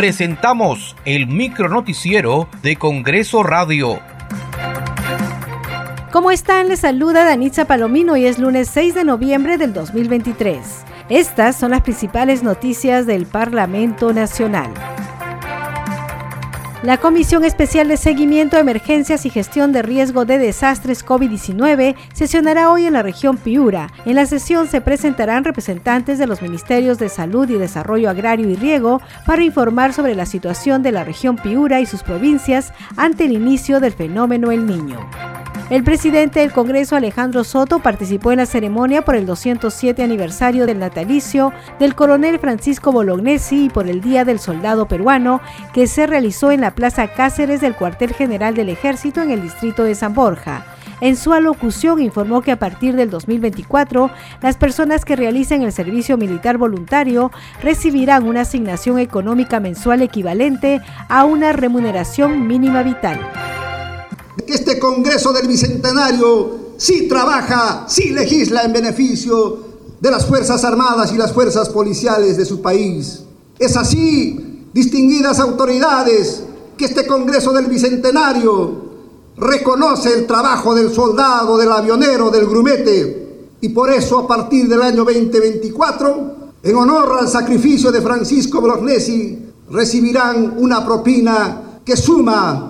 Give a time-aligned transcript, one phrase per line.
[0.00, 4.00] presentamos el micronoticiero de Congreso Radio.
[6.10, 6.70] ¿Cómo están?
[6.70, 10.58] Les saluda Danitza Palomino y es lunes 6 de noviembre del 2023.
[11.10, 14.72] Estas son las principales noticias del Parlamento Nacional.
[16.82, 22.70] La Comisión Especial de Seguimiento de Emergencias y Gestión de Riesgo de Desastres COVID-19 sesionará
[22.70, 23.92] hoy en la región Piura.
[24.06, 28.56] En la sesión se presentarán representantes de los Ministerios de Salud y Desarrollo Agrario y
[28.56, 33.32] Riego para informar sobre la situación de la región Piura y sus provincias ante el
[33.32, 35.00] inicio del fenómeno El Niño.
[35.70, 40.80] El presidente del Congreso, Alejandro Soto, participó en la ceremonia por el 207 aniversario del
[40.80, 45.40] natalicio del coronel Francisco Bolognesi y por el Día del Soldado Peruano,
[45.72, 49.84] que se realizó en la Plaza Cáceres del cuartel general del Ejército en el distrito
[49.84, 50.66] de San Borja.
[51.00, 54.10] En su alocución informó que a partir del 2024,
[54.42, 57.30] las personas que realicen el servicio militar voluntario
[57.62, 63.20] recibirán una asignación económica mensual equivalente a una remuneración mínima vital
[64.46, 69.58] este Congreso del Bicentenario sí trabaja, sí legisla en beneficio
[70.00, 73.20] de las Fuerzas Armadas y las Fuerzas Policiales de su país.
[73.58, 76.44] Es así, distinguidas autoridades,
[76.76, 78.90] que este Congreso del Bicentenario
[79.36, 83.20] reconoce el trabajo del soldado, del avionero, del grumete,
[83.60, 89.38] y por eso a partir del año 2024, en honor al sacrificio de Francisco Blognesi,
[89.70, 92.69] recibirán una propina que suma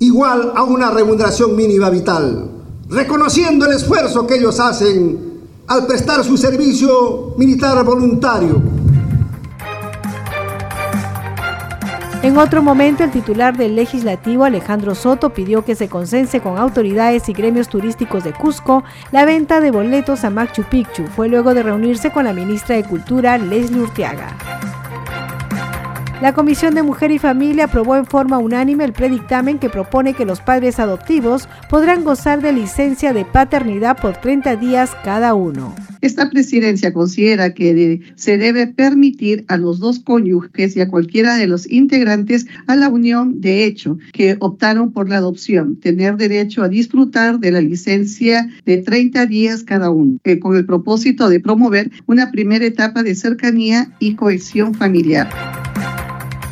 [0.00, 2.50] igual a una remuneración mínima vital,
[2.88, 5.30] reconociendo el esfuerzo que ellos hacen
[5.68, 8.60] al prestar su servicio militar voluntario.
[12.22, 17.28] En otro momento, el titular del legislativo, Alejandro Soto, pidió que se consense con autoridades
[17.28, 21.06] y gremios turísticos de Cusco la venta de boletos a Machu Picchu.
[21.16, 24.36] Fue luego de reunirse con la ministra de Cultura, Leslie Urteaga.
[26.20, 30.26] La Comisión de Mujer y Familia aprobó en forma unánime el predictamen que propone que
[30.26, 35.74] los padres adoptivos podrán gozar de licencia de paternidad por 30 días cada uno.
[36.02, 41.46] Esta presidencia considera que se debe permitir a los dos cónyuges y a cualquiera de
[41.46, 46.68] los integrantes a la unión de hecho que optaron por la adopción tener derecho a
[46.68, 51.90] disfrutar de la licencia de 30 días cada uno, eh, con el propósito de promover
[52.04, 55.28] una primera etapa de cercanía y cohesión familiar.